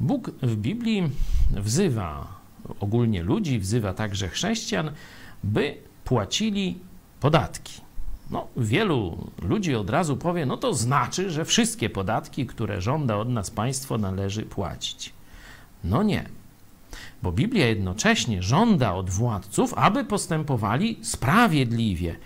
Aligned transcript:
Bóg 0.00 0.30
w 0.42 0.56
Biblii 0.56 1.10
wzywa 1.50 2.38
ogólnie 2.80 3.22
ludzi, 3.22 3.58
wzywa 3.58 3.94
także 3.94 4.28
chrześcijan, 4.28 4.90
by 5.44 5.76
płacili 6.04 6.78
podatki. 7.20 7.80
No, 8.30 8.46
wielu 8.56 9.30
ludzi 9.42 9.74
od 9.74 9.90
razu 9.90 10.16
powie, 10.16 10.46
no 10.46 10.56
to 10.56 10.74
znaczy, 10.74 11.30
że 11.30 11.44
wszystkie 11.44 11.90
podatki, 11.90 12.46
które 12.46 12.80
żąda 12.80 13.16
od 13.16 13.28
nas 13.28 13.50
państwo, 13.50 13.98
należy 13.98 14.42
płacić. 14.42 15.12
No 15.84 16.02
nie, 16.02 16.28
bo 17.22 17.32
Biblia 17.32 17.66
jednocześnie 17.66 18.42
żąda 18.42 18.94
od 18.94 19.10
władców, 19.10 19.74
aby 19.74 20.04
postępowali 20.04 20.98
sprawiedliwie. 21.02 22.16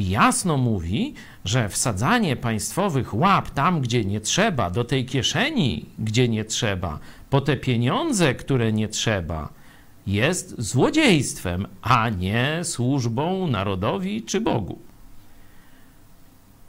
I 0.00 0.10
jasno 0.10 0.56
mówi, 0.56 1.14
że 1.44 1.68
wsadzanie 1.68 2.36
państwowych 2.36 3.14
łap 3.14 3.50
tam, 3.50 3.80
gdzie 3.80 4.04
nie 4.04 4.20
trzeba, 4.20 4.70
do 4.70 4.84
tej 4.84 5.06
kieszeni, 5.06 5.86
gdzie 5.98 6.28
nie 6.28 6.44
trzeba, 6.44 6.98
po 7.30 7.40
te 7.40 7.56
pieniądze, 7.56 8.34
które 8.34 8.72
nie 8.72 8.88
trzeba, 8.88 9.48
jest 10.06 10.62
złodziejstwem, 10.62 11.66
a 11.82 12.08
nie 12.08 12.60
służbą 12.62 13.46
narodowi 13.46 14.22
czy 14.22 14.40
Bogu. 14.40 14.78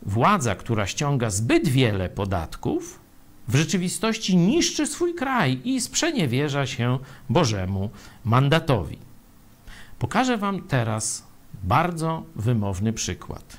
Władza, 0.02 0.55
która 0.55 0.88
ściąga 0.88 1.30
zbyt 1.30 1.68
wiele 1.68 2.10
podatków, 2.10 3.00
w 3.48 3.55
rzeczywistości 3.55 4.38
niszczy 4.38 4.88
swój 4.88 5.16
kraj 5.16 5.62
i 5.63 5.82
sprzeniewierza 5.82 6.66
się 6.66 7.00
Bożemu 7.30 7.90
mandatowi. 8.26 8.98
Pokażę 10.00 10.38
Wam 10.38 10.62
teraz 10.68 11.30
bardzo 11.64 12.24
wymowny 12.36 12.94
przykład. 12.94 13.58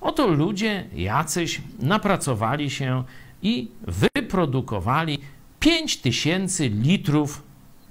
Oto 0.00 0.26
ludzie 0.26 0.86
jacyś 0.94 1.60
napracowali 1.78 2.70
się 2.70 3.04
i 3.42 3.70
wyprodukowali 3.82 5.18
5000 5.60 6.68
litrów 6.68 7.42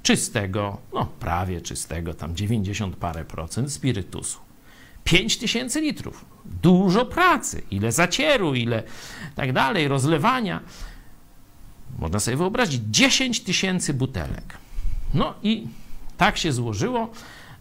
czystego, 0.04 0.78
no 0.94 1.06
prawie 1.20 1.62
czystego, 1.62 2.14
tam 2.14 2.36
90 2.36 2.96
parę 2.96 3.26
procent 3.26 3.72
spirytusu. 3.72 4.40
5 5.04 5.38
tysięcy 5.38 5.82
litrów. 5.82 6.26
Dużo 6.46 7.06
pracy, 7.06 7.62
ile 7.72 7.92
zacieru, 7.92 8.56
ile 8.56 8.84
tak 9.36 9.54
dalej, 9.54 9.88
rozlewania. 9.88 10.60
Można 12.00 12.20
sobie 12.20 12.38
wyobrazić 12.38 12.82
10 12.90 13.42
tysięcy 13.42 13.94
butelek. 13.94 14.58
No 15.14 15.34
i 15.44 15.68
tak 16.18 16.38
się 16.38 16.52
złożyło, 16.52 17.12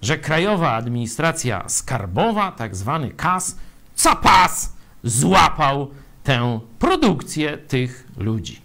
że 0.03 0.19
Krajowa 0.19 0.73
Administracja 0.73 1.69
Skarbowa, 1.69 2.53
tak 2.53 2.77
zwany 2.77 3.11
KAS, 3.11 3.56
capas, 3.95 4.73
złapał 5.05 5.91
tę 6.25 6.61
produkcję 6.79 7.59
tych 7.59 8.06
ludzi. 8.17 8.61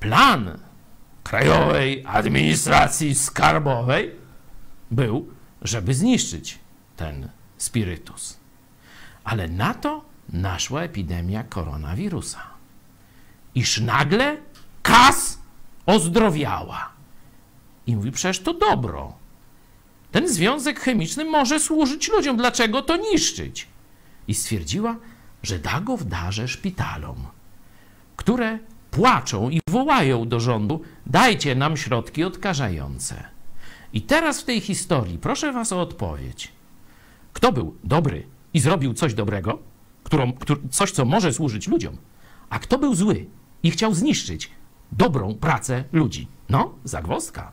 Plan 0.00 0.58
Krajowej 1.22 2.04
Administracji 2.06 3.14
Skarbowej 3.14 4.14
był, 4.90 5.28
żeby 5.62 5.94
zniszczyć 5.94 6.58
ten 6.96 7.28
spirytus. 7.58 8.40
Ale 9.24 9.48
na 9.48 9.74
to 9.74 10.04
naszła 10.28 10.82
epidemia 10.82 11.44
koronawirusa. 11.44 12.40
Iż 13.54 13.80
nagle 13.80 14.36
kas 14.82 15.38
ozdrowiała. 15.86 16.90
I 17.86 17.96
mówi, 17.96 18.12
przecież 18.12 18.40
to 18.40 18.54
dobro. 18.54 19.19
Ten 20.12 20.28
związek 20.28 20.80
chemiczny 20.80 21.24
może 21.24 21.60
służyć 21.60 22.08
ludziom. 22.08 22.36
Dlaczego 22.36 22.82
to 22.82 22.96
niszczyć? 22.96 23.66
I 24.28 24.34
stwierdziła, 24.34 24.96
że 25.42 25.58
da 25.58 25.80
go 25.80 25.96
w 25.96 26.04
darze 26.04 26.48
szpitalom, 26.48 27.16
które 28.16 28.58
płaczą 28.90 29.50
i 29.50 29.60
wołają 29.70 30.28
do 30.28 30.40
rządu: 30.40 30.80
dajcie 31.06 31.54
nam 31.54 31.76
środki 31.76 32.24
odkażające. 32.24 33.24
I 33.92 34.02
teraz 34.02 34.40
w 34.40 34.44
tej 34.44 34.60
historii 34.60 35.18
proszę 35.18 35.52
Was 35.52 35.72
o 35.72 35.80
odpowiedź. 35.80 36.52
Kto 37.32 37.52
był 37.52 37.74
dobry 37.84 38.26
i 38.54 38.60
zrobił 38.60 38.94
coś 38.94 39.14
dobrego, 39.14 39.58
którą, 40.04 40.32
któr, 40.32 40.60
coś, 40.70 40.90
co 40.90 41.04
może 41.04 41.32
służyć 41.32 41.68
ludziom, 41.68 41.96
a 42.50 42.58
kto 42.58 42.78
był 42.78 42.94
zły 42.94 43.26
i 43.62 43.70
chciał 43.70 43.94
zniszczyć 43.94 44.50
dobrą 44.92 45.34
pracę 45.34 45.84
ludzi? 45.92 46.28
No, 46.48 46.74
zagwozdka. 46.84 47.52